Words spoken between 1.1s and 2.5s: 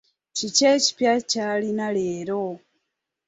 ky'alina leero?